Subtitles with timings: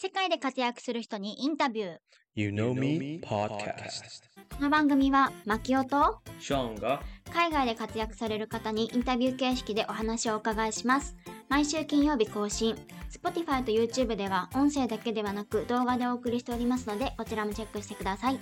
[0.00, 1.96] 世界で活躍する人にインタビュー。
[2.36, 4.22] You Know Me Podcast
[4.56, 7.02] この番組は、マキオとショーンが
[7.34, 11.16] 海外で活躍される方にインタビュー形式でお話をお伺いします。
[11.48, 12.76] 毎週金曜日更新。
[13.10, 18.38] Spotify と YouTube では音声だけではなく動画でお送りしておりますので、こちらもチェックしてください。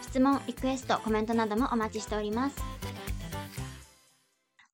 [0.00, 2.56] 質問、リクエスト、コメントなどもお待ちしております。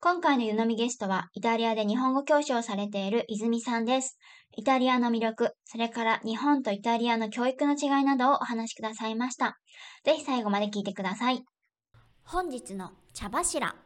[0.03, 4.19] 今回の湯飲みゲストは、イタリアで日本語教師をされている泉さんです。
[4.57, 9.59] イタリアの魅力、それから日本とイタリアの教育の違いなどをお話しくださいました。
[10.03, 11.45] ぜひ最後まで聞いてください。
[12.25, 13.77] 本日の茶柱。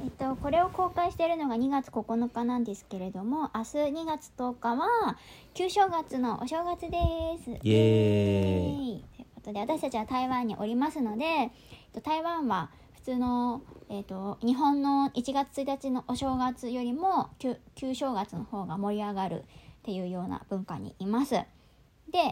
[0.00, 3.68] えっと、これを公開しているのが2月9日なんですけれども、明日
[4.00, 5.18] 2月10日は
[5.52, 6.96] 旧正月のお正月で
[7.44, 7.50] す。
[7.50, 11.50] イエーイということで、私たちは台湾におりますので、えっ
[11.92, 12.70] と台湾は
[13.08, 19.42] 普通の、えっと、日本の1月1日のお正月よりも旧旧正月の方が盛り上がるっ
[19.82, 21.32] ていうような文化にいます。
[21.32, 21.46] で、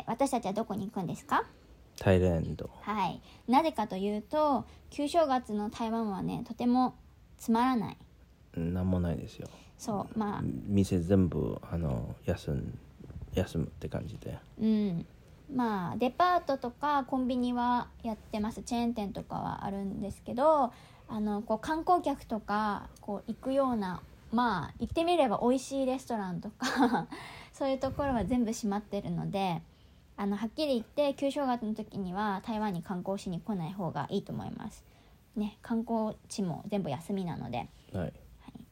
[0.07, 1.47] 私たちはどこに行くんですか？
[1.99, 2.69] タイランド。
[2.83, 6.95] はい、なぜかというと旧正月の台湾はねとても
[7.39, 7.97] つまらない。
[8.55, 9.49] なんもないですよ。
[9.79, 10.43] そうまあ。
[10.67, 12.79] 店全部あの休ん
[13.33, 14.37] 休むって感じで。
[14.61, 15.07] うん
[15.55, 20.73] まあデパートとかコンビニはやってますチェーン店とかはあるんですけど
[21.09, 24.03] あのこう観光客とかこう行くような
[24.33, 27.07] まあ行ってみれば美味しいレストランとか
[27.53, 29.63] そういうところは全部閉まってるので
[30.17, 34.85] あのはっきり言って旧正月の時には台湾に観光しに来ない方がいいと思います。
[35.37, 37.69] ね、観光地も全部休みなので。
[37.93, 38.13] はい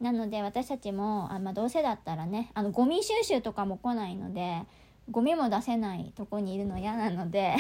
[0.01, 4.63] なので私たちもあ、まあ、どうせだったらねあのゴミ収集とかも来ないので
[5.11, 7.57] ゴミも出せないとこにいるの嫌なので、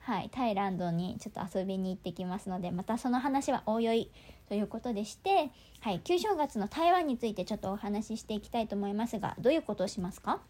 [0.00, 4.10] はい、タイランドにちょっと遊びに行ってきますのでまたその話はおいおい
[4.48, 10.40] ということでして、はい、旧正月の台湾についてちょっとお話ししていきたいと思いますがどういうことをしますか？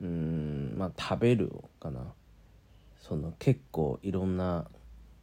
[0.00, 2.14] うーんまあ食べるかな。
[2.98, 4.66] その結構いろんな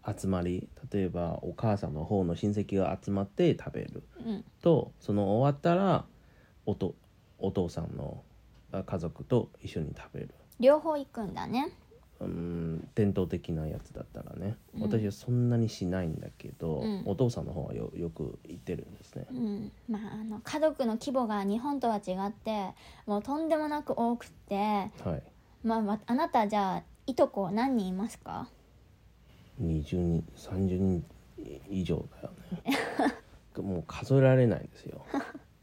[0.06, 4.04] 集まり例えばお母さんの方の親戚が集まって食べる。
[4.24, 4.46] うん。
[4.62, 6.06] とその終わったら
[6.68, 6.94] おと
[7.40, 8.29] お父さんのあ
[8.72, 10.34] 家族と一緒に食べる。
[10.60, 11.72] 両方行くんだね。
[12.20, 14.82] うーん伝統的なやつだったらね、うん。
[14.84, 17.04] 私はそんなにしないんだけど、うん。
[17.06, 19.26] お父さんの方はよよく行ってるんですね。
[19.32, 19.72] うん。
[19.90, 22.74] まあ、あの家族の規模が日本とは違って
[23.06, 24.56] もうとんでもなく多くって。
[24.56, 25.24] はい。
[25.64, 28.50] まあ、まあなたじゃあいとこ何人いますか
[29.62, 31.06] ？20人30人
[31.70, 32.64] 以上だよね。
[33.62, 35.06] もう数えられないんですよ。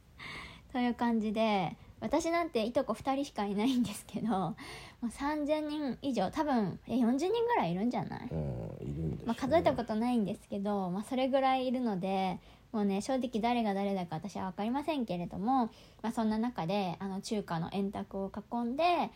[0.73, 4.57] という感じで私なんていとこ2人しかいないんですけど も
[5.03, 9.23] う3000人以上多分え40人ぐらいいるんじゃない、うんいるんですよね。
[9.27, 12.39] まあ、数えたことないんですけど、まあ、それぐらいいるので
[12.73, 15.71] もうね正直誰が誰だか私は分かりませんけれども、
[16.03, 19.11] まあ、そんな中であの中華の円卓を囲んで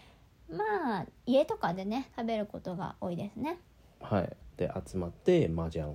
[0.50, 3.58] まあ家とかでね食べることが多いですね。
[4.00, 4.36] はい。
[4.56, 5.86] で集まって麻雀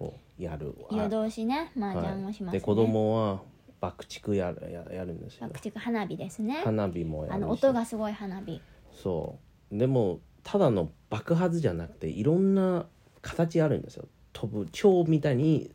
[0.00, 0.76] をやる。
[0.90, 3.42] 夜通しね麻雀をしますね、はい、で子供は
[3.82, 5.48] 爆竹やるややるんですよ。
[5.48, 6.62] 爆竹花火ですね。
[6.64, 7.34] 花火もやるし。
[7.34, 8.60] あの音がすごい花火。
[8.92, 9.40] そ
[9.72, 9.76] う。
[9.76, 12.86] でもただの爆発じゃなくていろんな
[13.22, 14.06] 形あるんですよ。
[14.32, 15.72] 飛ぶ蝶みたいに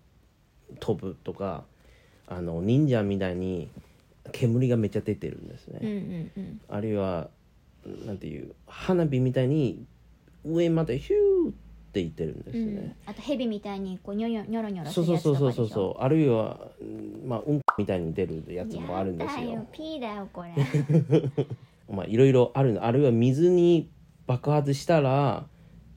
[0.79, 1.65] 飛ぶとか
[2.27, 3.69] あの忍者みたいに
[4.31, 6.61] 煙がめっちゃ出てるんですね、うんうんうん。
[6.69, 7.29] あるいは
[8.05, 9.85] なんていう花火みたいに
[10.45, 11.53] 上までヒューっ
[11.91, 12.75] ていってるんですうん。
[12.75, 15.45] ね、あと蛇みたいにこうニョニョニョロニョロすそうそうるやつとかでしょ？
[15.45, 20.49] そうそうそうそうあるいはうんまあうんこみたいに出るやつもあるんですやだよよピーだよこれ。
[21.89, 22.83] まあいろいろあるの。
[22.83, 23.89] あるいは水に
[24.25, 25.47] 爆発したら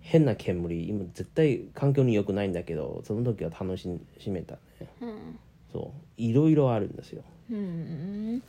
[0.01, 0.89] 変な煙。
[0.89, 3.89] 今絶対環境に良くないんだけどその時は楽し
[4.29, 4.89] めたね。
[5.01, 5.39] うん。
[5.73, 6.01] そう。
[6.17, 7.23] いろいろあるんですよ。
[7.51, 8.43] うん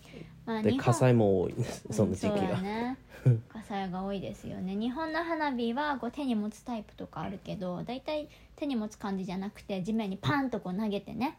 [0.45, 1.85] まあで火災も多いんです。
[1.91, 2.97] その時期が、ね。
[3.49, 4.75] 火災が多いですよね。
[4.75, 11.37] 日本の花火はこう手に持つタイプとかあるけどだいたい手に持つ感じじゃなくて地面にパンとこう投げてね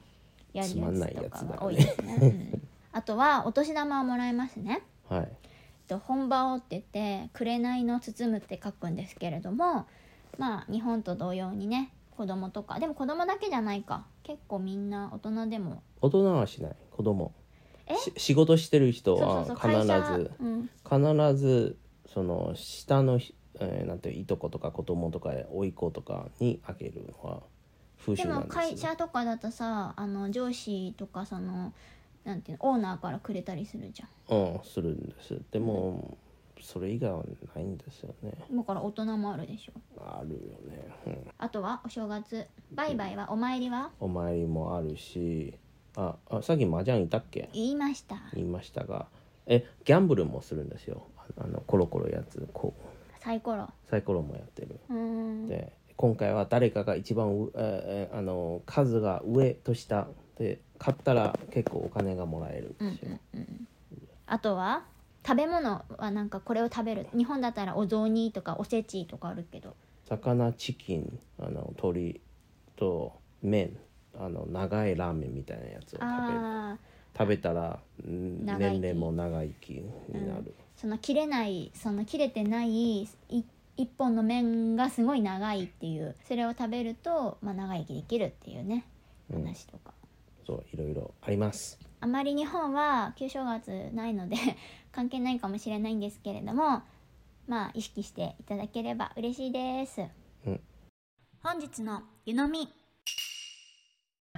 [0.53, 2.19] やるやつとかが多いですね。
[2.21, 2.63] うん。
[2.93, 4.83] あとはお年玉をもらいますね。
[5.09, 5.29] はい。
[5.89, 9.87] と本場をって言って「紅の包む」って書くんですけれども
[10.39, 12.79] まあ日本と同様にね子供とか。
[12.79, 14.07] でも子供だけじゃないか。
[14.23, 15.83] 結構みんな大人でも。
[16.01, 16.77] 大人はしない。
[16.91, 17.33] 子供。
[17.37, 17.42] え
[17.97, 27.43] し仕事してる人は必ずうん、必ずその下のひ、えーなんていういとことか子供とか甥っ子とかにあげるのは
[27.99, 31.73] 風習なんです会社とかだとさあの上司とかその
[32.25, 35.41] なんていうのオーナーからくれたりするじゃうんするんです。
[35.51, 36.17] でも、
[36.61, 37.25] それ以外は
[37.55, 38.33] ないんですよね。
[38.53, 39.73] んだから大人もあるでしょ。
[39.99, 40.39] あるよ
[40.71, 42.47] ね、うん、あとはお正月。
[42.71, 43.33] バイバイは？
[43.33, 43.91] お参りは？
[43.99, 45.55] お参りもあるし
[45.97, 47.49] ああさっき麻雀いたっけ？
[47.53, 48.17] 言いました。
[48.35, 49.07] 言いましたが。
[49.47, 51.07] えギャンブルもするんですよ。
[51.17, 53.23] ああのコロコロややつこう。
[53.23, 53.69] サイコロ。
[53.91, 54.81] サイコロもやってる。
[55.49, 60.07] で今回は誰かが一番う、えーあの数が上と下。
[60.39, 63.69] で勝ったら結構お金がもらえるうんんですよ、うんうん。
[64.27, 64.83] あとは
[65.25, 67.07] 食べ物はなんかこれを食べる。
[67.15, 69.77] 日本だったらお雑煮とかおせちとかあるけど。
[70.09, 72.21] 魚チキンあの鶏
[72.77, 73.13] と
[73.43, 73.77] 麺
[74.19, 76.79] あの長いラーメンみたいなやつを食べる。
[77.15, 78.81] 食べたらうん長生き。
[78.81, 83.09] 年齢も長生きになる、その切れないその切れてないい
[83.77, 86.15] 一本の麺がすごい長いっていう。
[86.27, 88.85] それを食べると、まあ、長生きできるっていうね。
[89.31, 89.43] うん。
[89.43, 89.93] 話とか、
[90.47, 91.79] そういろいろあります。
[92.03, 94.37] あまり日本は旧正月ないので
[94.91, 96.83] 関係ないかもしれないんですけれども
[97.47, 100.03] まあ意識していただければ嬉しいです、
[100.45, 100.61] うん。
[101.45, 102.69] 本日の湯飲み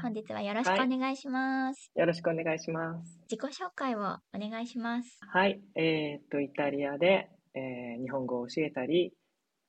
[0.01, 3.19] 本日はよろしくお願いします、よろしくお願いします。
[3.31, 5.19] 自己紹介をお願いします。
[5.21, 9.13] はい、えーっと、イタリアで、えー日本語を教えたり、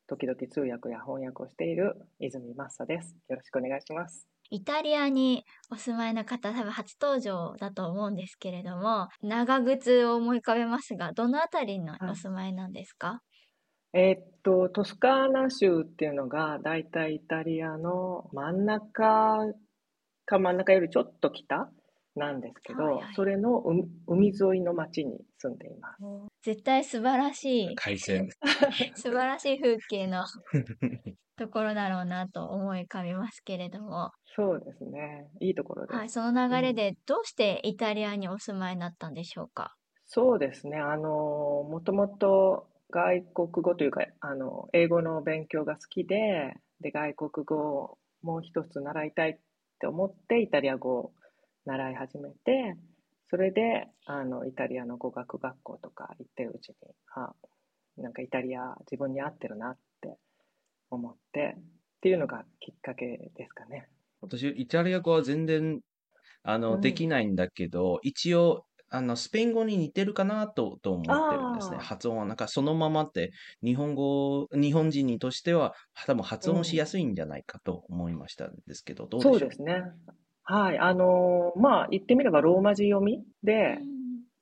[0.07, 3.15] 時々通訳や翻訳をしている泉マッサです。
[3.29, 4.27] よろしくお願いします。
[4.49, 13.23] イタリアにお住まいの方多分初登場だと思うんですけれども長靴を思い浮かべますがどのあたりのお住まいなんですか、
[13.93, 19.39] えーっと、トスカーナ州っていうのが、だいたいイタリアの真ん中
[20.25, 21.69] か真ん中よりちょっと北？
[22.17, 26.01] なんですけど、はいはいそれの海海沿いの町に住んでいます。
[26.43, 28.29] 絶対素晴らしい海鮮。
[28.95, 30.23] 素晴らしい風景の
[31.37, 35.27] ところだろうなと思い浮かびますけれども、そうですね。
[35.41, 35.97] いいところです。
[35.97, 39.75] はい、その流れでどうしてイタリアにお住まいになったんでしょうか？
[40.05, 40.77] そうですね。
[40.77, 49.39] あの、もともと外国語というか、あの、英語の勉強が好きで、で、外国語をもう一つ習いたいっ
[49.79, 51.13] て思って、イタリア語を
[51.65, 52.75] 習い始めて、
[53.29, 56.75] それで、あの、イタリアの語学学校とか行ってるうちに、
[57.15, 57.33] あ、
[57.97, 60.17] なんかイタリア自分に合ってるなって
[60.89, 61.61] 思って、っ
[62.01, 63.87] ていうのがきっかけですかね。
[64.21, 65.81] 私、イタリア語は全然、
[66.43, 71.79] あの、うんできないんだけど、一応、あの、スペイン語に似てるかなと、と思ってるんですね。
[71.79, 73.31] 発音は、なんかそのままって、
[73.63, 75.73] 日本語、日本人にとしては、
[76.05, 79.47] 多分発音しやすいんじゃないかと思いましたんですけど、どうでしょう？
[79.47, 79.83] そうですね。
[80.43, 80.77] はい。
[80.79, 83.79] あの、まあ、言ってみればローマ字読みで、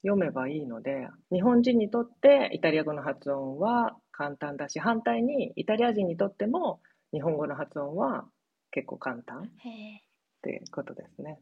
[0.03, 6.81] 読めばいいので、日本人にとってイタリア語の発音は簡単だし、反対にイタリア人にとっても
[7.13, 8.27] 日本語の発音は
[8.71, 10.03] 結構簡単っへえ
[10.43, 11.39] てことですね。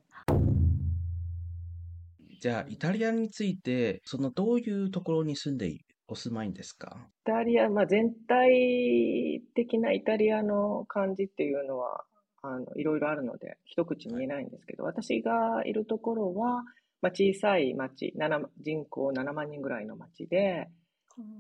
[2.42, 6.98] じゃあ、イタリアについて、そのどういうところに住んでいお住まいんですか？
[6.98, 12.04] イタリア、まあ、全体的なイタリアの感じっていうのは
[12.42, 16.64] あのいろいろあるので一口に言えないんですけど、私がいるところは、
[17.04, 20.68] まあ、小さい町7人口7万人ぐらいの町で、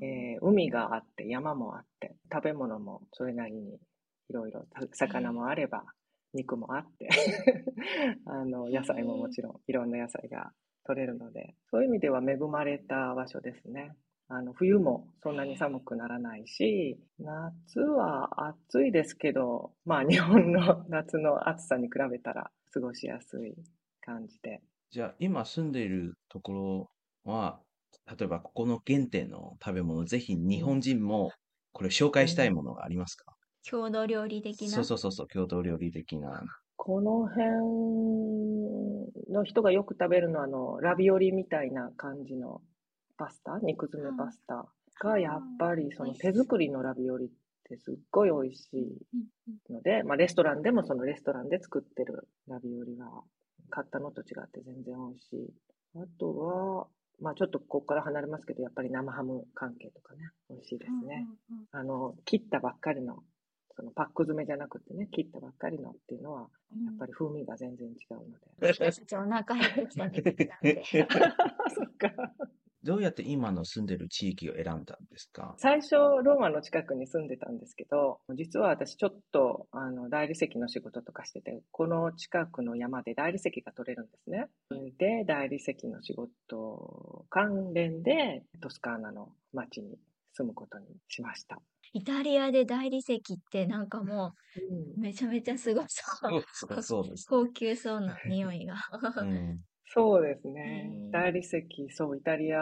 [0.04, 3.74] えー海があって山もあって食べ物もそれなりに
[4.30, 5.84] いろいろた魚もあれば
[6.34, 7.10] 肉もあって
[8.26, 10.52] あの野菜ももちろんいろんな野菜が
[10.86, 13.96] 取れるのでそういう意味では恵まれた場所ですね。
[14.28, 23.56] あの冬もそんなに寒くならないし夏は暑いですけどまあ日本の夏の暑さに比べたら過ごしやすい
[24.00, 24.62] 感じで
[24.92, 26.92] じゃあ、今住んでいるところ
[27.32, 27.62] は、
[28.08, 31.32] 例えばここの原点の食べ物、ぜひ日本人も
[31.72, 34.78] これ紹介したいものがありますか、郷土料理的な？
[34.78, 36.44] そうそうそうそう、郷土料理的な。
[36.84, 37.46] この辺
[39.32, 42.64] の人がよく食べるのはあのラビオリみたいな感じの
[43.20, 43.60] パスタ？
[43.62, 44.66] 肉詰めパスタ？
[45.00, 47.30] がやっぱりその手作りのラビオリっ
[47.70, 53.06] てすっごい美味しいので、まあ、レストランでもそのレストランで作ってるラビオリが
[53.70, 55.54] 買ったのと違って全然美味しい。
[55.98, 56.88] あとは、
[57.22, 61.28] まあちょっとここから離れますけど、やっぱり生ハム関係とかね、美味しいですね。
[61.72, 63.20] あの、切ったばっかりの、
[63.76, 68.24] そのパック詰めじゃなくてね、切ったばっかりのっていうのは、うんやっぱり風味が全然違うの
[68.60, 68.74] で。
[68.74, 70.12] 私たちお腹減ってきたん
[70.62, 72.12] でそっか。
[72.84, 75.54] どうやって今の住んでる地域を選んだんですか？
[75.60, 84.48] 最初、ローマの近くに住んでたんですけど、実は私ちょっと、あの、大理石の仕事とかしてて、この近くの山で大理石が取れるんですね。
[84.98, 90.00] で、大理石の仕事関連で、トスカーナの町に
[90.34, 91.62] 住むことにしました。
[91.94, 93.22] イタリアで大理石っ
[93.52, 94.34] てなんかも
[94.98, 96.44] うめちゃめちゃすごそう。
[96.54, 97.26] そうそうです。
[97.30, 98.76] 高級そうな匂いが。
[99.22, 99.64] うん。
[99.94, 100.90] そうですね。
[101.12, 102.62] 大理石、そう、イタリア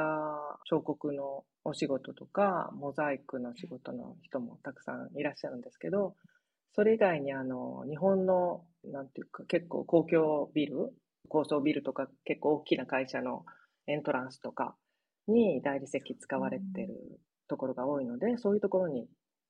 [0.65, 6.15] 彫刻のお仕事とか、モザイクの仕事の人もたくさんいらっしゃるんですけど、
[6.74, 10.93] それ以外にあの、日本の、なんていうか、結構公共ビル、
[11.27, 13.45] 高層ビルとか結構大きな会社の
[13.86, 14.75] エントランスとか
[15.27, 16.95] に大理石使われてる
[17.48, 19.07] ところが多いので、そういうところに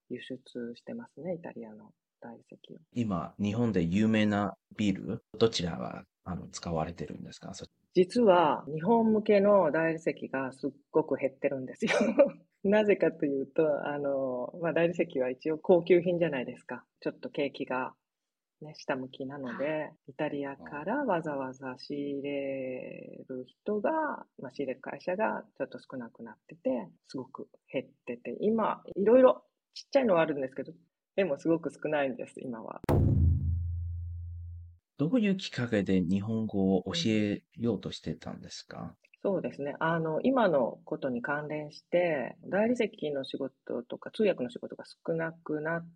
[0.09, 2.77] 輸出してますね、イタリアの大理石を。
[2.93, 7.53] 今、日本で有名なビール、どちらがあの使われてるんですか？
[7.53, 11.91] そ実は日本向けの大理石がすっごく減ってるんですよ。
[12.63, 16.83] なぜかというと、あの、まあ、大理石は一応高級品じゃないですか。
[16.99, 17.95] ちょっと景気が、
[18.61, 23.91] ね、下向きなので、イタリアからわざわざ仕入れる人が、
[24.39, 29.45] まあ、仕入れる会社がちょっと少なくなってて、すごく減ってて、今、いろいろ
[29.79, 30.73] ちっちゃいのはあるんですけど、
[31.15, 32.81] でもすごく少ないんです、今は。
[34.97, 38.93] どういうきっかけで日本語を教えようとしてたんですか？
[39.23, 39.75] そうですね。
[39.79, 45.87] あの、今のことに関連して、大理石の仕事とか通訳の仕事が少なくなっ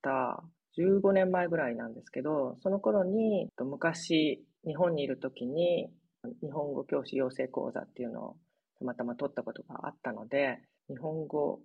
[0.00, 0.42] た
[0.78, 5.90] 15年前ぐらいなんですけど、その頃に、と昔、日本にいる時に、
[6.40, 8.36] 日本語教師養成講座っていうのを
[8.78, 11.60] たまたま取ったことがあったので、日本語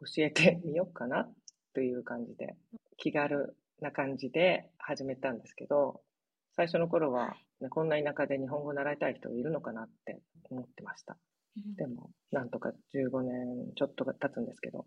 [0.00, 1.28] 教えてみようかな
[1.74, 2.56] という感じで、
[2.96, 6.02] 気軽な感じで始めたんですけど、
[6.54, 11.18] 最初の頃は、ね、こんな田舎で日本語を習いたい人いるのかなって思ってました。
[11.76, 14.86] でも、なんとか15年ちょっとが経つんですけど、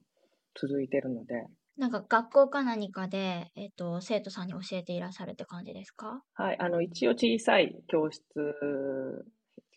[0.59, 1.45] 続いてるので、
[1.77, 6.23] なんか学校か何かで、えっ、と、生徒さんに教えていらっしゃるって感じですか？
[6.33, 8.21] はい、あの、一応小さい教室、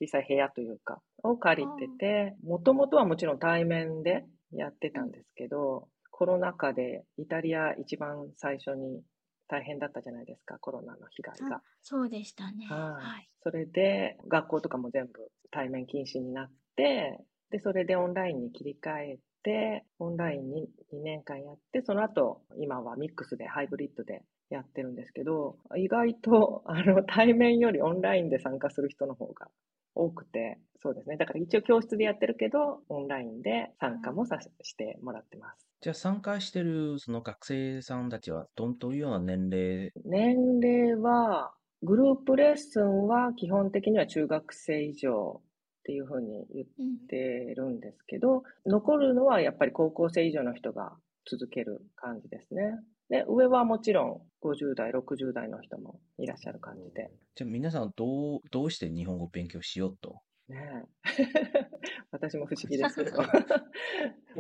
[0.01, 9.03] 小さい部屋というか、を借りてて、もともとはもちろん対面でやってたんですけど、コロナ禍でイタリア一番最初に
[9.49, 11.63] 大変だったじゃないですか、コロナの被害が。
[11.83, 12.67] そうでしたね。
[12.67, 13.29] はいはい。
[13.43, 17.19] それで、学校とかも全部対面禁止になって、
[17.51, 29.49] で、それでオンラインに切り替えて、オンラインに2年間やって、その後、今はミックスでハイブリッドでやってるんですけど、意外と、あの、対面よりオンラインで参加する人の方が
[29.95, 31.17] 多くて、そうですね。
[31.17, 35.69] だから一応教室でやってるけど、オンラインで参加もさししてもらってます。
[35.81, 39.93] じゃあ参加してるその学生さんたちはどんどういうような年齢？
[40.05, 47.17] 年齢は、グループレッスンは基本的には中学生以上っていうふうに言っうんて
[47.57, 50.93] るんですけど、残るのはやっぱり高校生以上の人が
[51.29, 52.79] 続ける感じですね。
[53.13, 57.11] で、上はもちろん50代、60代の人もいらっしゃる感じで。
[57.35, 60.23] じゃあ皆さんどう、どうして日本語を勉強しようと？
[60.49, 61.69] ねえ。
[62.11, 63.05] 私も不思議です。
[63.05, 63.19] け ど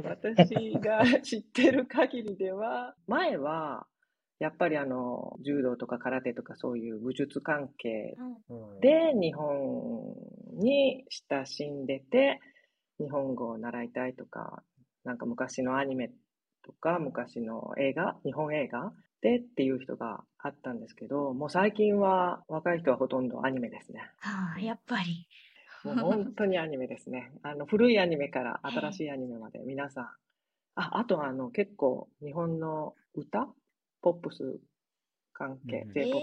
[0.05, 3.87] 私が知ってる限りでは前は
[4.38, 8.17] やっぱりあの柔道とか空手とかそういう武術関係
[8.81, 10.14] で日本
[10.55, 12.41] に親しんでて
[12.99, 14.62] 日本語を習いたいとか
[15.05, 16.11] なんか昔のアニメ
[16.64, 24.00] とか昔の映画日本映画でっていう人があったんですけどもう最近は若い人はほとんどアニメですね。
[24.19, 25.26] はあ、やっぱり。
[25.85, 27.33] もう本当にアニメですね。
[27.42, 30.04] あの古いアニメから新しいアニメまで皆さん。
[30.76, 33.49] あ、あとあの結構日本の歌
[34.00, 34.59] ポップス
[35.33, 36.23] 関係、うん J-POP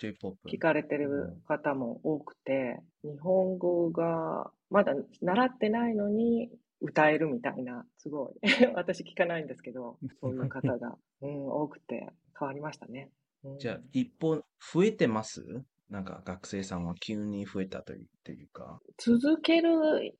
[0.00, 0.36] J-POP。
[0.48, 8.34] 聞かれてる方も多くて、日本語がまだ習ってないのに歌えるみたいな、すごい。
[8.74, 12.08] 私聞かないんですけど、そういう方が、 うん、多くて
[12.38, 13.10] 変わりましたね。
[13.44, 15.64] うんじゃあ一方、増えてます？
[15.88, 18.80] なんか学生さんは急に増えたというというか。
[18.98, 19.70] 続ける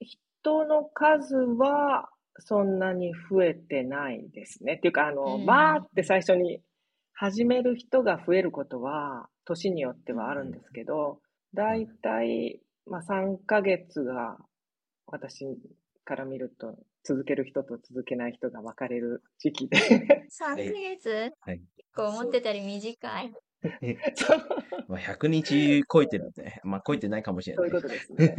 [0.01, 4.75] 人の数はそんなに増えてないですね。
[4.75, 6.63] っていうか、あの、うんバーって最初に
[7.13, 11.21] 始める人が増えることは、年によってはあるんですけど、
[11.55, 14.39] だいたい、まあ、3ヶ月が、
[15.07, 15.45] 私
[16.09, 16.75] から見ると、
[17.05, 19.77] 続ける人と続けない人が分かれる時期で。
[19.77, 21.35] 3ヶ月？
[21.41, 21.59] はい。
[21.77, 23.35] 結構思ってたより短い。
[24.15, 24.39] そう。
[24.89, 27.71] まあ、100日超えてるんで、まあ超えてないかもしれない。
[27.71, 28.35] そういうことですね。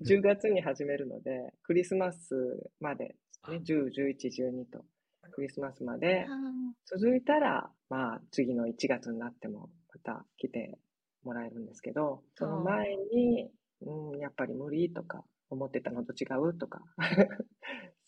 [0.00, 0.18] うん。
[0.18, 3.14] 10月に始めるので、クリスマスまで、
[3.48, 4.84] ね、10、11、12と、
[5.30, 6.26] クリスマスまで。
[6.28, 10.78] うん続いたら、まあ、次の1月になっても、また来て
[11.22, 13.50] もらえるんですけど、その前に、
[13.82, 16.80] うん、やっぱり無理とか、思ってたのと違うとか、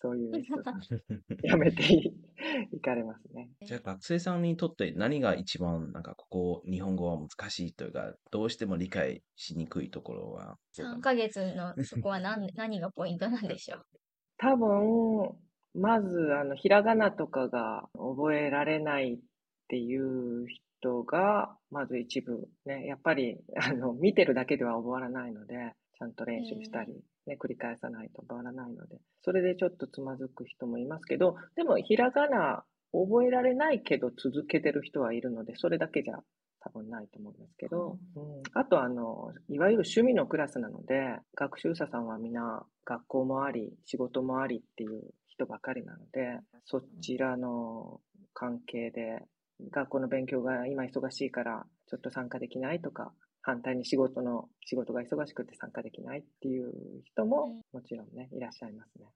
[0.02, 0.32] そういう
[1.42, 2.12] やめてい
[2.73, 3.50] いかれますね。
[3.66, 13.82] じゃあ学生さんにとって何が一番なんかここ日本語は難しいというか、どうしても理解しにくいところは？3ヶ月のそこは何何がポイントなんでしょう？
[14.38, 15.38] 多分、
[15.75, 19.18] まず、あの、ひらがなとかが覚えられないっ
[19.68, 20.47] ていう
[20.80, 36.19] 人が、まず一部、ね、やっぱり、あの、見てるだけでは覚わらないので、ちゃんと練習したり、ね、繰り返さないと覚わらないので、それでちょっとつまずく人もいますけど、でも、ひらがな覚えられないけど続けてる人はいるので、それだけじゃ
[36.61, 48.00] 多分ないと思うんですけど、うん、あとあの、いわゆる趣味のクラスなので、学習者さんはみんな学校もあり、仕事もありっていう人人ばかりなので、そちらの
[48.35, 49.25] 関係で、
[49.71, 56.73] 学校の勉強が今忙しいからちょっと参加できないとか、反対に仕事の、仕事が忙しくて参加できないっていう
[57.04, 59.06] 人ももちろんね、いらっしゃいますね。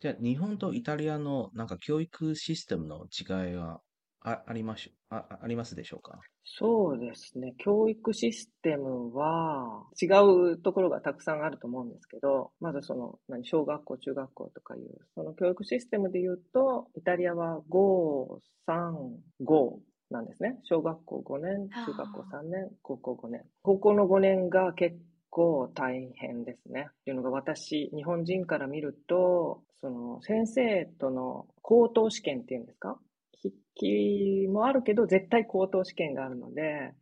[0.00, 3.80] じゃあ、日本とイタリアのなんか教育システムの違いは
[4.22, 6.18] あありましあありますでしょうか？
[6.44, 7.54] そうですね。
[7.58, 10.06] 教育システムは違
[10.52, 18.92] うところがたくさんあると思うんですけど、まずその、何、小学校、中学校とかいう、その教育システムで言うと、イタリアは5、3、
[19.44, 19.78] 5
[20.10, 20.58] なんですね。
[20.64, 23.44] 小学校5年、中学校3年、高校5年。
[23.62, 24.96] 高校の5年が結
[25.30, 26.88] 構大変ですね。
[26.90, 32.98] っていうのが私、日本人から見ると、その先生との高等試験っていうんですか？
[33.42, 36.92] 筆記もあるけど、絶対高等試験があるので、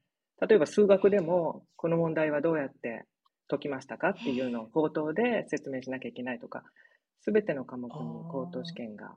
[0.41, 3.07] 例えば数学でも、この問題はどうやって
[3.49, 6.63] 解きましたかっていうのを口頭で説明しなきゃいけないとか、
[7.23, 7.91] すべての科目に
[8.31, 9.17] 高等試験が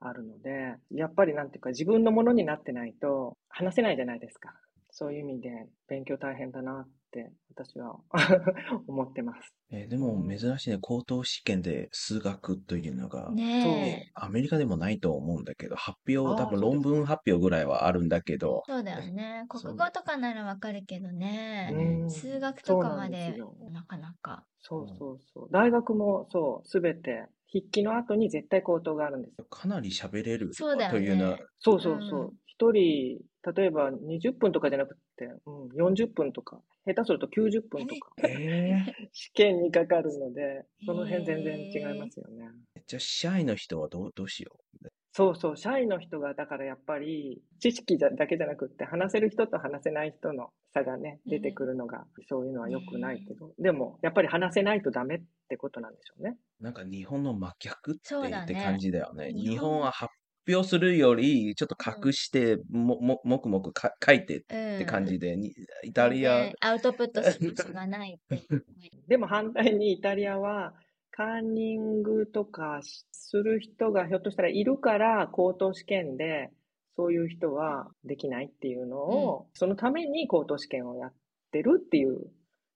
[0.00, 4.54] あるので、やっぱりなんていうか自分のものになってないと話せないじゃないですか。
[4.90, 5.50] そういう意味で
[5.88, 7.98] 勉強大変だなって私は
[8.86, 9.54] 思ってます。
[9.70, 14.10] えーでも珍しいね、高等試験で数学というのが、ねえ。
[14.14, 19.44] アメリカでもないと思うんだけど、発表、多分論文発表ぐらいはあるんだけど、そうだよね。
[19.48, 21.70] 国語とかならわかるけどね。
[21.72, 23.36] うん数学とかまで
[23.70, 24.44] なかなか。
[24.60, 25.48] そうそうそう。
[25.50, 29.46] 大学もそう、すべて筆記の後に絶対口頭があるんですよ。
[29.48, 31.44] かなり喋れるそうだよというのはね。
[31.60, 32.30] そうそうそううん。
[32.46, 33.20] 一、人、
[33.54, 42.50] 例えば20分とかじゃなくて、うん、40分とか、下手すると90分とか、えー 試験にかかるので、その辺全然違いますよね。
[42.86, 44.52] じゃあ、シャイの人はどうどうしよ
[44.82, 44.88] う？
[45.18, 56.36] そうそう、社員の人が、だからやっぱり、知識じゃだけじゃなくって、話せる人と話せない人の差がね、出てくるのが、そういうのは良くないけど、でも、やっぱり話せないとダメってことなんでしょうね。
[56.60, 59.32] なんか日本の真逆ってそうだねって感じだよね。
[59.32, 60.12] 日本日本は発
[60.46, 64.44] 表するより、ちょっと隠して、も、も、もくもくか書いてっうん。
[64.78, 65.52] て感じで、に
[65.82, 68.40] イタリアアウトプットする場所がないって。
[69.08, 70.74] でも反対にイタリアは、
[71.18, 72.78] カンニングとか
[73.10, 76.50] する人がひょっとしたらいるから、口頭試験で、
[76.94, 81.12] そういう人はできないっていうのを、そのために口頭試験をやっ
[81.50, 82.18] てるっていう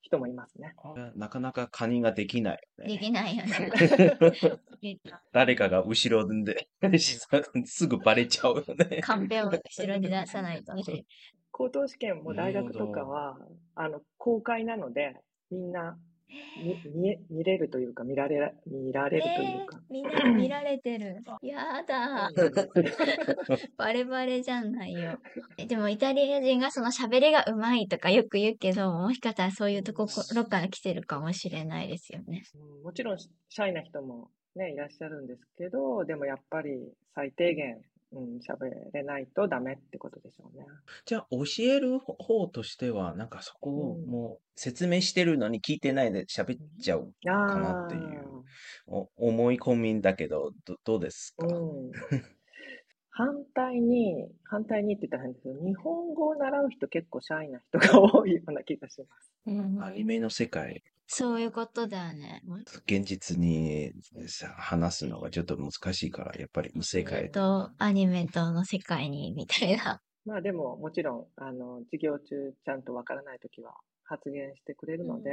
[0.00, 0.74] 人もいますね。
[1.14, 2.94] なかなかカニができないよね。
[2.96, 4.18] できないよね。
[5.32, 6.66] 誰かが後ろで、
[7.64, 9.02] すぐバレちゃうよね。
[9.02, 10.82] カンペを後ろに出さないとね。
[11.52, 13.38] 口頭試験も大学とかは、
[13.76, 15.14] あの、公開なので、
[15.48, 15.96] みんな
[16.62, 19.80] 見見え見れるというか、見られら、見られるというか。
[19.90, 21.22] みんなに見られてる。
[21.42, 22.30] やだ。
[23.76, 25.18] バレバレじゃないよ。
[25.58, 32.42] えでもイタリア人がその喋りがうまいとかよく言うけど、もしかしたらそういうところから来てるかもしれないですよね。
[32.54, 37.80] うんもちろん、シャイな人もね、いらっしゃるんですけど、でもやっぱり最低限、
[38.12, 40.66] うん、喋れないとダメってことでしょうね。
[41.06, 48.44] じゃあ、教える方としては、なんかそこをうんもう説明してるのに聞いてないで喋っちゃうあかなっていう
[48.86, 51.90] お思い込みだけど、どどうですか、うん。
[53.14, 59.32] 反対に、反対にって言ったら変ですけど、日本語を習う人結構シャイな人が多いような気がします。
[59.46, 62.42] うんアニメの世界、そういうことだよね。
[62.86, 63.92] 現実に
[64.28, 67.30] さ話すのがちょっと難しいから、やっぱり異世界。
[67.30, 70.00] と、アニメとの世界に、みたいな。
[70.24, 75.30] まあでも、もちろん、あの、授業中ちゃんとわからないときは発言してくれるので、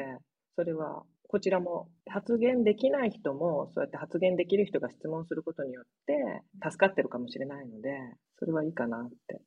[0.59, 7.91] それは、こちらも発言できない人も、そうやって発言できる人が質問することによって、助かってるかもしれないので、
[8.37, 9.39] それはいいかなって。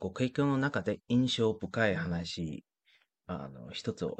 [0.00, 2.64] ご経験の中で印象深い話、
[3.28, 4.16] あの、一つを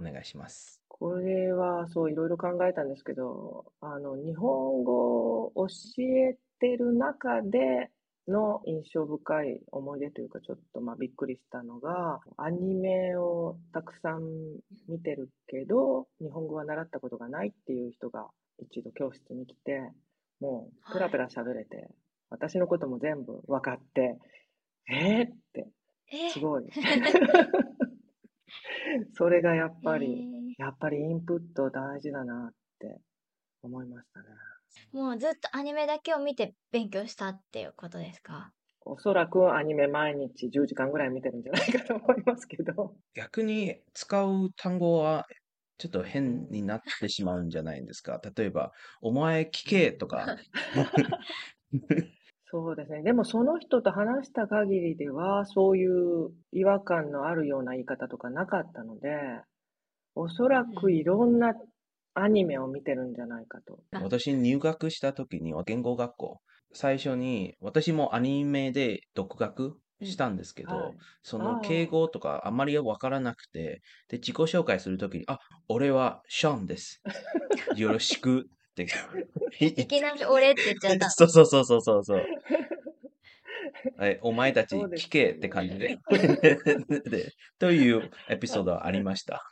[0.00, 0.80] お願いします。
[0.86, 5.66] これは、そう、いろいろ考えたんですけど、あの、日本語を教
[6.04, 7.90] えてる中で
[8.28, 14.22] の印象深い思い出というか、ちょっとまあびっくりしたのが、アニメをたくさん
[14.88, 19.90] 見てるけど、日本語は習ったことがないっていう人が一度教室に来て、
[20.40, 21.88] もうペラペラ喋れて、
[22.30, 24.18] 私のことも全部分かって、
[24.88, 25.68] えーって、
[26.12, 26.64] えすごい。
[29.14, 33.00] それがやっぱえり、やっぱりインプット大事だなって
[33.62, 34.26] 思いましたね。
[34.94, 38.52] ーもうずっとアニメだけを見て勉強したっていうことですか？
[38.84, 42.96] おそらくアニメ毎日10時間ぐらい見てるんじゃないかと思いますけど。
[43.14, 45.26] 逆に使う単語は
[45.78, 48.20] ちょっと変になってしまうんじゃないんですか？
[48.36, 50.36] 例えば、お前聞けとか。
[52.50, 53.02] そうですね。
[53.02, 59.08] でもその人と話した限りでは、そういう違和感のあるような言い方とかなかったので、
[60.14, 61.54] おそらくいろんな
[62.14, 63.78] アニメを見てるんじゃないかと。
[63.92, 66.40] 私入学した時には言語学校、
[66.72, 77.02] 最初に私もアニメで独学したんですけど、はいその敬語とかあまりわからなくて、で、自己紹介するときに、あ、俺はショーンです。
[77.76, 78.86] よろしくって。
[79.60, 81.10] い いきなり俺って言っちゃった。
[81.10, 82.26] そうそうそうそうそうそう。
[84.00, 85.98] えお前たち聞けって感じで。
[87.06, 89.42] でというエピソードはありました。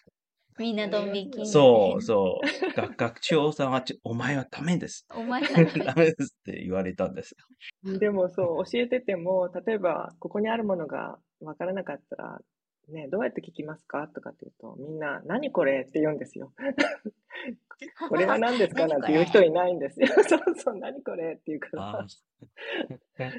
[0.58, 1.46] みんなドン引き。
[1.46, 2.76] そうそう。
[2.76, 5.06] 学学長さんはち、お前はダメです。
[5.14, 5.48] お前ダ
[5.84, 7.36] らメですって言われたんです。
[7.82, 12.40] でもそう、教えてても、例えば、ここにあるものがわからなかったら、
[12.88, 16.52] ね、どうやって聞きますかとかって言うと、みんな、何これって言うんですよ。
[18.08, 20.08] これは何ですかなんて言う人いないんですよ。
[20.28, 22.06] そうそう、何これって言うから、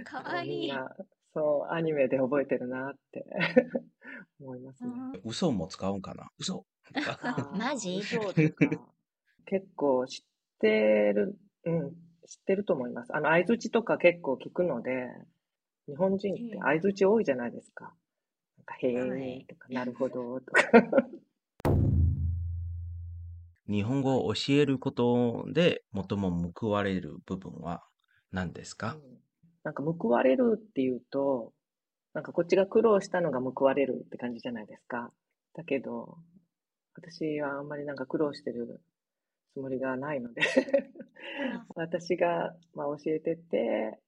[0.04, 0.74] かわいい。
[1.34, 3.26] そう、アニメで覚えてるなって。
[4.40, 4.92] 思いますね。
[5.24, 6.30] 嘘も使うんかな？
[6.38, 6.66] 嘘。
[7.58, 8.02] マジ？
[9.46, 10.26] 結構知っ
[10.60, 11.92] てる、うん、
[12.26, 13.16] 知ってると思います。
[13.16, 15.08] あの、相槌とか結構聞くので、
[15.88, 17.96] 日本人って相槌多いじゃないですか。
[18.58, 20.64] なんか、へはいーとか、なるほどとか。
[23.68, 27.88] 日本語を教えることで最も報われる部分は
[28.32, 29.22] 何ですか、うん
[29.64, 31.54] なんか報われるっていうと、
[32.14, 35.12] なんかこっちが苦労したのが報われるって感じじゃないですか。
[35.56, 36.18] だけど、
[36.96, 38.82] 私はあんまりなんか苦労してる
[39.54, 40.42] つもりがないので、
[41.76, 44.00] 私がまあ教えてて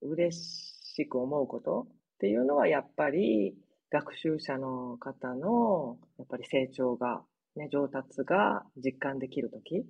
[0.00, 3.54] 嬉しく思うことっていうのはやっぱり
[3.90, 7.22] 学習者の方のやっぱり成長が、
[7.56, 9.84] ね、上達が実感できるとき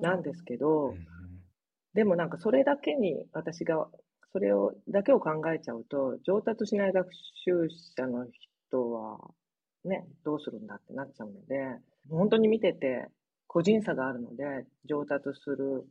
[0.00, 0.94] なんですけど、
[1.94, 3.88] でもなんかそれだけに私が
[4.32, 7.08] それをだけを考えちゃうと上達しない学
[7.44, 8.26] 習者の
[8.70, 9.18] 人は
[9.84, 11.78] ねどうするんだってなっちゃうので
[12.10, 13.08] 本当に見てて
[13.46, 14.44] 個人差があるので
[14.88, 15.84] 上達する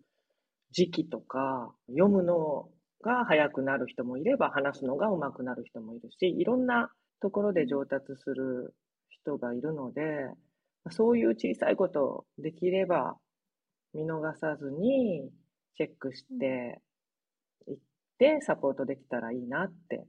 [0.72, 2.70] 時期とか読むの
[3.04, 6.90] が早くなる人もいれば話すのが上手くなる人もいるしいろんな
[7.22, 8.74] ところで上達する
[9.10, 10.02] 人がいるので
[10.90, 13.16] そういう小さいことできれば
[13.94, 15.30] 見逃さずに
[15.76, 16.80] チェックして
[18.26, 20.06] いってサポートできたらいいなって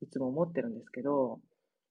[0.00, 1.38] いつも思ってるんですけど、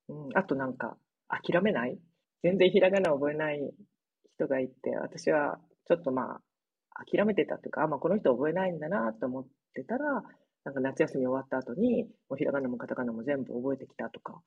[0.10, 0.98] うん、あとなんか
[1.30, 1.98] 諦めない？
[2.44, 3.60] 全然ひらがな覚えない
[4.36, 6.40] 人がいて私はちょっとま
[6.94, 10.24] あ諦めてたっていうかあ、まあ、この人覚えないんだなと思ってたら
[10.66, 14.42] なんか夏休み終わった後にもうひらがなもカタカナも全部覚えてきたとか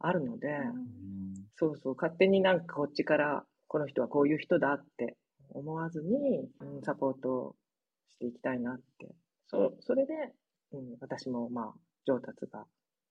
[0.00, 0.46] あるので、
[1.56, 5.16] そうそう勝手になんかこっちからこの人はこういう人だって
[5.50, 7.56] 思わずに、うん、サポート
[8.12, 9.08] していきたいなって。
[9.48, 10.12] そそれで、
[10.72, 11.74] うん、私もまあ
[12.06, 12.64] 上達が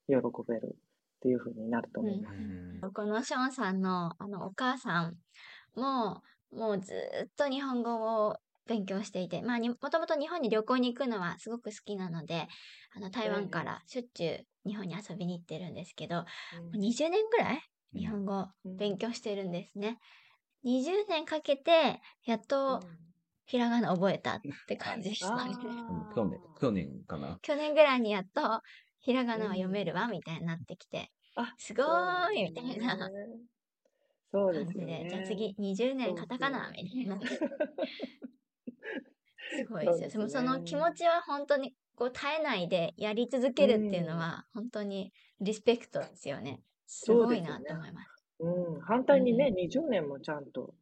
[0.08, 0.15] 喜
[0.48, 0.76] べる
[1.17, 2.91] っていう風になると思います。
[2.93, 5.15] このショーンさんのあのお母さん
[5.76, 6.93] ももうず
[7.26, 12.48] っと日本語を勉強していて、まあ、にもともと日本に旅行に行くのはすごく好きなので
[12.96, 16.26] あの台湾からしょっちゅう日本に遊びに行ってるんですけど、も
[16.74, 17.62] う20年ぐらい
[17.93, 18.78] 日本語うん。
[18.78, 19.98] 勉強してるんですね。
[20.65, 22.82] 20年かけてやっと
[23.47, 25.55] ひらがな覚えたって感じでしたね。
[26.13, 27.39] 去年、去年かな。
[27.41, 28.62] 去年ぐらいにやっと
[28.99, 33.10] ひらがなは読めるわみたいになってきて、あすごーいみたいな
[34.33, 35.07] そうですね。
[35.10, 37.17] じゃあ次20年カタカナみたいな。
[39.49, 40.10] すごいですよ。
[40.10, 46.62] そすねそのその気持ちは本当にこう絶えないでやり続けるっていうのは本当にリスペクトですよね。
[46.86, 48.10] すごいなと思います。
[48.39, 50.75] うん、反対にね、20年もちゃんと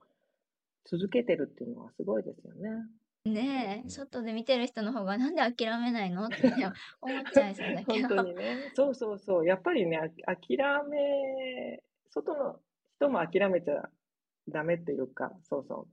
[0.85, 2.69] 続けてるっていうのはすごいですよね。
[3.25, 6.25] ねえ、うん外で見てる人の方がなんで諦めないの？
[6.25, 6.71] ってね
[7.01, 8.23] 思っちゃいそうだけ本当ど。
[8.23, 8.71] にね。
[8.75, 9.45] そうそうそう。
[9.47, 10.57] やっぱりね、あ諦
[10.89, 12.59] め、外の
[12.97, 13.89] 人も諦めちゃ
[14.47, 15.87] ダメっていうか、そうそ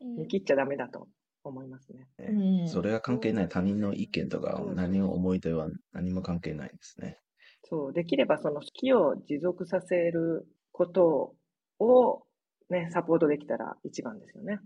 [0.00, 1.08] うう、ん見切っちゃダメだと
[1.42, 2.06] 思いますね。
[2.18, 7.18] うんそれが関係ない他人の意見とか何を思い出は何も関係ないですね。
[7.64, 11.34] そう、できればその好きを持続させること
[11.78, 12.24] を
[12.70, 14.60] ね、サポートできたら一番ですよね。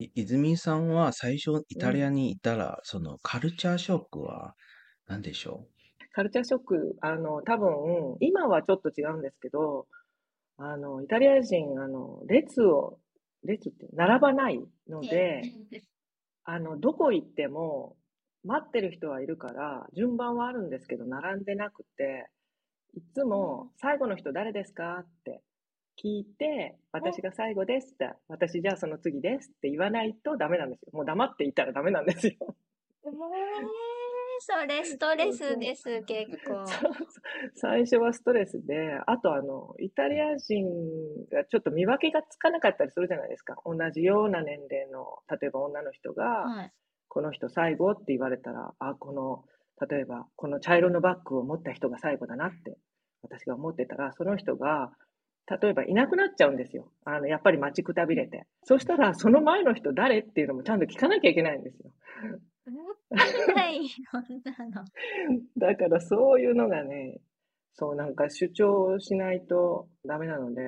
[0.00, 4.54] い泉さんは最初イタリアにいたら、そのカルチャーショックは
[5.06, 5.66] 何でしょ
[6.12, 9.86] カルチャーショック、あの、多分、今はちょっと違うんですけど、
[10.56, 13.00] あの、イタリア人、あの、列を、
[13.44, 15.42] 列って並ばないので、
[16.44, 17.96] あの、どこ行っても、
[18.44, 22.28] 待ってる人はいるから、順番はあるんですけど、並んでなくて、
[22.94, 25.00] いつも、最後の人誰ですか？
[25.04, 25.42] って
[26.02, 30.90] 聞いて、私が最後ですって、私じゃあその次ですって言わないとダメなんですよ。
[30.92, 32.34] もう黙っていたらダメなんですよ。
[33.04, 33.12] えー
[34.40, 36.64] それストレスです、結構。
[37.54, 40.64] 最初はストレスで、あとあの、イタリア人
[41.32, 43.56] がちょっと見分けがつかなかったりするじゃないですか。
[43.64, 46.72] 同じような年齢の、例えば女の人が、はい。
[47.08, 49.44] この人最後って言われたら、あ、この、
[49.88, 52.76] 例えば、この茶色のバッグを持った人が最後だなって、
[53.22, 54.92] 私が思ってたら、その人が、
[55.50, 56.90] 例えばいなくなっちゃうんですよ。
[57.04, 58.46] あの、やっぱり待ちくたびれて。
[58.64, 61.90] そしたら、その前の人誰っていうのもちゃんと聞かなきゃいけないんですよ。
[63.54, 64.84] ないよ、そんなの。
[65.56, 67.20] だからそういうのがね、
[67.72, 70.62] そうなんか主張しないとダメなので、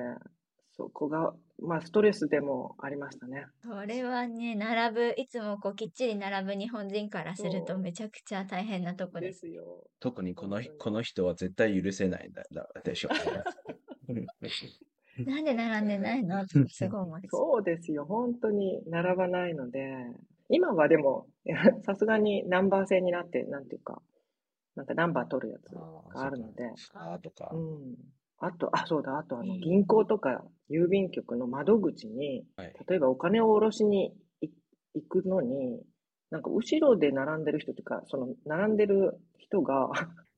[0.71, 3.45] そこが、まあストレスでもありましたね。
[3.61, 9.27] それはね、並ぶ、いつもこうきっちり並ぶ日本人からするとめちゃくちゃ大変なとこで。
[9.27, 9.85] ですすよ。
[9.99, 13.43] 特にこのこの人は絶対許せないんだだでしょうね。
[15.25, 16.41] なんで並んでないの？
[16.41, 17.31] ってすごい思います。
[17.31, 18.05] そうですよ。
[18.05, 19.87] 本当に並ばないので、
[20.49, 21.27] 今はでも、
[21.85, 24.01] さすがにナンバー制になって、なんていうか、
[24.75, 25.81] なんかナンバー取るやつが
[26.13, 27.57] あるので、あーとかう。
[27.57, 27.95] ん。
[28.39, 34.49] あと、あ、そうだ、あとあの、うん銀行とか郵便局の窓口に、はい例えばお金を下ろしにい
[34.95, 35.83] 行くのに、
[36.31, 39.91] なんか後ろで並んでる人というか、その並んでる人が、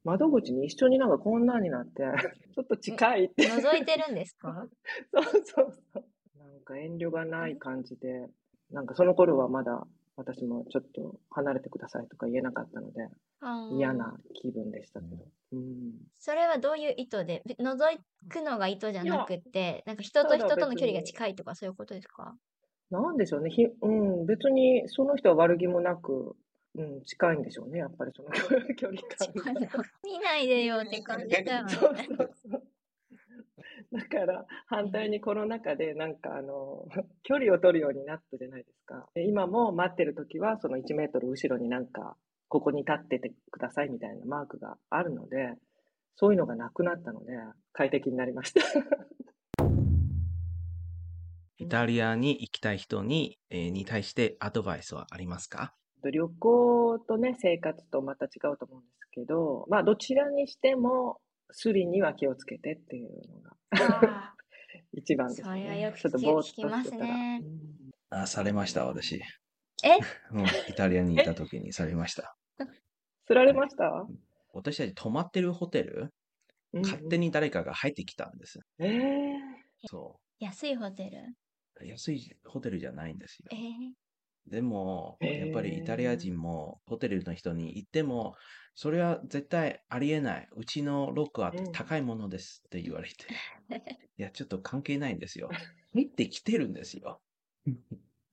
[0.03, 2.03] 窓口に一緒になんかこんなになって、
[2.55, 3.47] ちょっと近いって。
[3.47, 4.67] 覗いてるんですか？
[5.13, 6.05] そうそうそう。
[6.37, 8.27] なんか遠慮がない感じで、
[8.71, 9.85] なんかその頃はまだ
[10.17, 13.07] 私もちょっと離れてくださいとか言えなかったので、
[13.77, 15.25] 嫌な気分でしたけど。
[15.53, 15.93] うん。
[16.19, 17.43] それはどういう意図で？
[17.45, 17.97] べ覗
[18.29, 22.35] くのが意図じゃなくて、なんか人と人との距離が近いとかそういうことですか？
[22.91, 23.49] なんでしょうね。
[23.49, 26.35] ひうん、別にその人は悪気もなく、
[26.75, 27.79] うん、近いんでしょうね。
[27.79, 28.29] やっぱりその
[28.75, 29.01] 距離
[29.43, 29.83] 感が。
[30.03, 31.69] 見ないでよって感じだよね。
[31.69, 32.63] そうそうそう。
[33.91, 36.87] だから反対にコロナ禍でなんかあの
[37.21, 39.07] 距離を取るようになったじゃないですか。
[39.13, 45.55] で今も待ってる時はその1メートル後ろになんかここに立っててくださいみたいなマークがあるので、
[46.15, 47.33] そういうのがなくなったので
[47.71, 48.61] 快適になりました。
[51.57, 55.75] イタリアに行きたい人に,、えーに対してアドバイスはありますか？
[56.11, 61.19] 旅行とね、生活とまた違うと思うんですけど、まあどちらにしても
[61.51, 64.33] スリには気をつけてっていうのがあ
[64.93, 65.91] 一番ですそれはねよ。
[65.91, 67.15] くちょっと聞きぼーっとしてた聞きますねら。
[67.15, 69.15] うんあ、されました、私。
[69.83, 69.97] え？
[70.31, 72.35] うん、イタリアにいた時にされました。
[73.25, 74.07] 釣られました？
[74.53, 76.13] 私たち泊まってるホテル、
[76.73, 77.27] 勝手に。
[77.27, 78.59] に誰かが入ってきたんです。
[78.79, 79.33] ええ
[79.85, 81.19] そ安いホテル？
[81.81, 81.87] う。
[81.87, 83.55] 安いホテルじゃないんですよえ。
[83.55, 83.59] ー
[84.47, 88.35] でも、やっぱりイタリア人もホテルの人に言っても、
[88.75, 90.49] それは絶対ありえない。
[90.55, 93.25] うちのロックはうん高いものですって言われて。
[94.17, 95.49] いや、ちょっと関係ないんですよ。
[95.93, 97.21] 入ってきてるんですよ。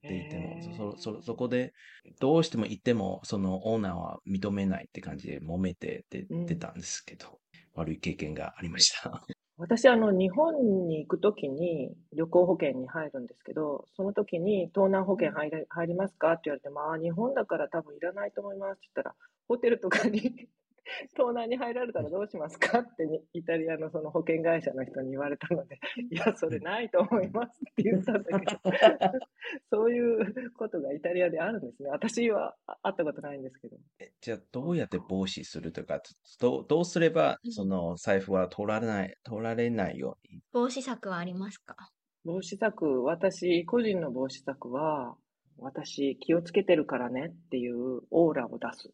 [0.03, 1.73] って言っても、そ、そ、そこで、
[2.21, 6.07] どうしても行っても、そのオーナーは認めないって感じで揉めて
[6.47, 7.41] 出たんですけど、
[7.75, 9.25] 悪い経験がありました。
[9.61, 16.33] 私、あの、日本に行くときに旅行保険に入るんですけど、その時に盗難保険入り入りますか？
[16.33, 19.15] って言われて、まあ、日本だから多分いらないと思いますって言ったら、
[19.49, 20.49] ホテルとかに
[21.17, 22.81] 盗難に入られたらどうしますか？
[22.81, 25.79] ってにイタリアのその保険会社の人に言われたので、
[26.11, 28.61] いや、それないと思いますって言ったんだけど、
[29.71, 30.01] そうい
[30.45, 31.91] うことがイタリアであるんですね。
[31.91, 33.77] 私はあ会ったことないんですけど。
[34.21, 36.03] じゃあ、どうやって防止するとか、
[36.41, 40.43] どうどうすればうん、その財布は取られない、取られないように？
[40.53, 41.93] 防止策はありますか？
[42.25, 45.17] 防止策、私、個人の防止策は、
[45.59, 48.91] 私、気をつけてるからねっていうオーラを出す。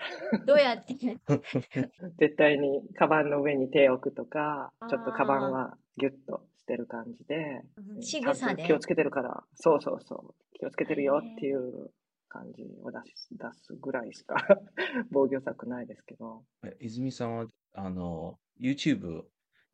[0.46, 0.94] どうやって？
[2.18, 7.62] 絶対にカバンの上に手を置くとかちょっとカバンはギュッとしてる感じで、
[8.00, 11.90] 仕草でと気をつけてるから、そうそうそう、気をつけてるよっていう
[12.28, 14.36] 感じを出し出すぐらいしか
[15.10, 16.44] 防御策ないですけど。
[16.64, 19.24] え泉さんは、あの、YouTube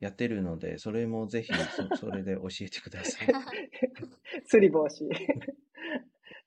[0.00, 3.28] やってるので、それもぜひ、そそれで教えてください。
[4.46, 5.08] 釣り防止。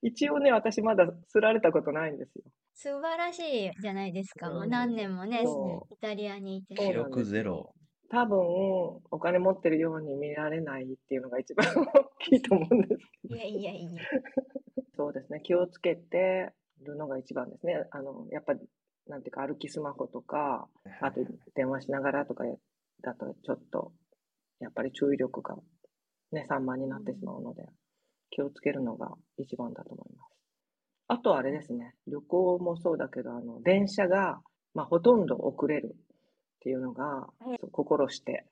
[0.02, 2.44] 一応ね、私まだ釣られたことないんですよ。
[2.82, 4.50] 素晴らしいじゃないですか。
[4.50, 6.76] もううん何年もね、そイタリアにいて。
[6.76, 7.74] 記録ゼロ。
[8.10, 8.40] 多分、
[9.12, 14.02] お金持ってるように見られないっていうのが一番大きいと思うんですいやいやいや。
[14.96, 15.42] そうですね。
[15.44, 17.86] 気をつけてるのが一番ですね。
[17.92, 18.62] あの、やっぱり、
[19.08, 20.70] なんていうか、歩きスマホとか、
[21.02, 21.20] あと
[21.56, 22.46] 電話しながらとか
[23.02, 23.92] だと、ちょっと、
[24.62, 25.58] やっぱり注意力が
[26.32, 27.66] ね、散漫になってしまうので、
[28.30, 30.29] 気をつけるのが一番だと思います。
[31.10, 34.40] あとあれですね、旅行もそうだけど、あの、電車が、
[34.74, 35.98] まあ、ほとんど遅れるっ
[36.62, 37.28] ていうのが、
[37.60, 38.46] そう心して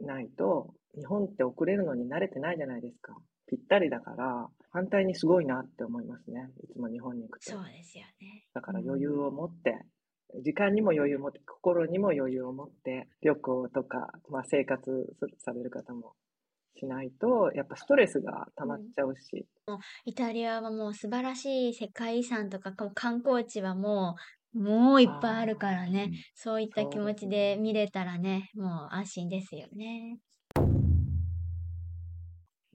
[0.00, 3.16] いないと、日本って遅れるのに慣れてないじゃないですか。
[3.48, 6.50] ぴったりだから、反対にすごいなって思いますね。
[6.62, 7.50] いつも日本に行くと。
[7.50, 8.44] そうですよね。
[8.54, 9.78] だから余裕を持って
[10.40, 16.14] 時間にも余裕を持って、心にも余裕を持って、旅行とか、まあ、生活される方も
[16.74, 19.46] しないと、やっぱストレスが溜まっちゃうし、
[20.04, 24.16] イタリアはもう素晴らしい世界遺産とかこう観光地はも
[24.54, 26.08] う、もういっぱいあるからね。
[26.10, 30.18] うんそういった気持ちで見れたらね、もう安心ですよね。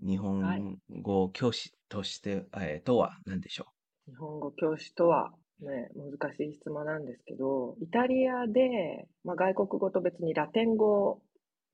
[0.02, 3.66] 日本語教師として、えーとは何でしょ
[4.08, 11.22] 日本語教師とは、ね、難しい質問なんですけど、イタリアで、まあ、外国語と別にラテン語を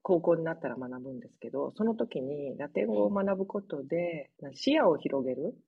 [0.04, 5.58] 高校になったら学ぶんですけど、その時にラテン語を学ぶことで視野を広げるっ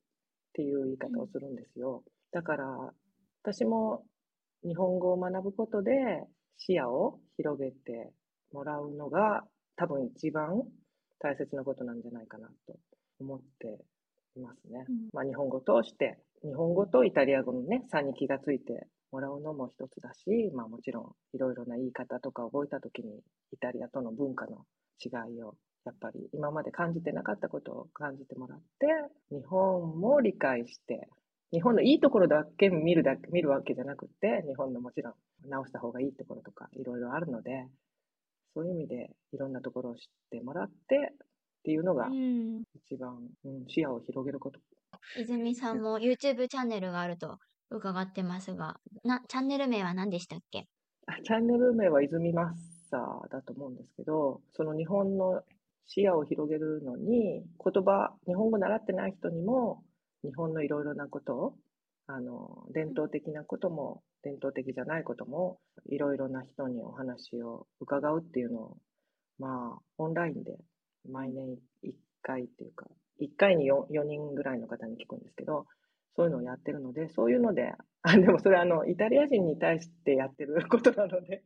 [0.52, 2.04] ていう言い方をするんですよ。
[2.32, 2.92] だから、
[3.42, 4.04] 私も
[4.62, 5.92] 日本語を学ぶことで
[6.58, 8.12] 視野を広げて
[8.52, 9.42] もらうのが
[9.74, 10.62] 多分一番
[11.18, 12.76] 大切なことなんじゃないかなと
[13.18, 13.78] 思って
[14.36, 14.84] いますね。
[14.86, 23.20] うんまあ、日本語を通して、日本語とイタリア語のね、差に気がついてもらうのも一つだし、まあもちろんいろいろな言い方とか覚えたときに、
[23.52, 24.66] イタリアとの文化の
[25.04, 28.86] 違いを、やっぱり今まで感じてなかったことを感じてもらって、
[29.30, 31.08] 日本も理解して、
[31.52, 35.14] 日本のいいところだけ見るだけ、見るわけじゃなくて、日本のもちろん
[35.48, 37.68] 直した方がいいところとかいろいろあるので、
[38.54, 41.16] そういう意味でいろんなところを知ってもらってっ
[41.62, 42.62] ていうのがうん。
[42.74, 44.60] 一番、うん、視野を広げること。
[45.18, 47.38] 泉さんも YouTube チャンネルがあると
[47.70, 50.66] 伺ってますが、な、チャンネル名は何でしたっけ？
[51.24, 52.54] チャンネル名は泉マッ
[52.90, 55.42] サーだと思うんですけど、その日本の
[55.86, 59.84] 視野を広げるのに、言葉、日本語習ってない人にも、
[60.24, 61.54] 日本のいろいろなことを、
[62.08, 68.76] あの、伝統的なことも、伝統的じゃないことも、いろいろな人にお話を伺うっていうのを、
[69.38, 70.56] まあ、オンラインで
[71.08, 72.86] 毎年1回っていうか、
[73.20, 75.66] 1回に 4, 4人ぐらいの方に聞くんですけど、
[76.16, 81.44] そういうのをやってるので、そういうので、 あ、でもそれあの、イタリア人に対してやってる ことなので、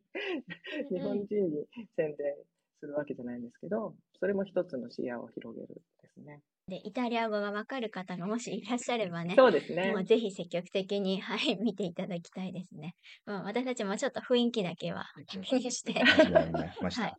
[0.91, 2.37] 日本人に宣伝
[2.79, 6.43] するわけじゃないんですけど、それも一つの視野を広げるですね。
[6.71, 9.99] で、イタリア語がわかる方がもしいらっしゃればね、そうですねも。
[9.99, 12.95] うぜひ積極的に、 はい、見ていただきたいですね。
[13.27, 15.93] うん、私たちもちょっと雰囲気だけは気にして。
[15.93, 17.15] はい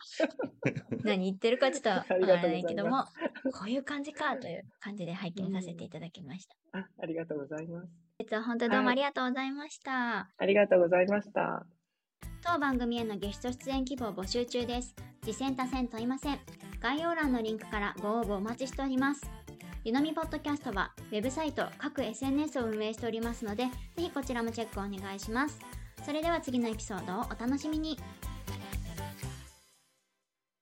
[1.03, 3.05] 何言ってるかちょっとわからないいけどもま、
[3.51, 6.79] こういう感じかという感じで拝見させていただきました。
[6.79, 7.89] あありがとうございます。
[8.19, 10.29] 実は本当どうもありがとうございました。
[10.37, 11.65] ありがとうございました。
[12.43, 14.95] 当番組へのゲスト出演希望募集中です。
[15.21, 16.39] 次戦多戦問いません。
[16.79, 19.40] 概要欄のリンクからご応募お待ちしております。
[19.83, 25.59] ゆのみポッドキャストはウェブサイト、各 SNS を運営しておりますので、ぜひこちらもチェックお願いします。
[26.05, 27.97] それでは次のエピソードをお楽しみに。